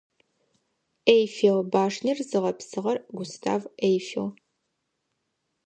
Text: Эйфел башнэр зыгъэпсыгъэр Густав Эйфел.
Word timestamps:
Эйфел 1.15 1.59
башнэр 1.73 2.17
зыгъэпсыгъэр 2.29 2.97
Густав 3.17 3.61
Эйфел. 3.89 4.27